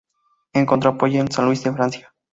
[0.53, 2.11] Encontró apoyo en san Luis de Francia.